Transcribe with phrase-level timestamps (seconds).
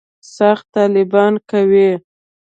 [0.35, 1.89] سخت طالبان یې کوي.